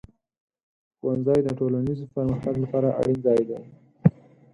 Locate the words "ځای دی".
3.25-3.59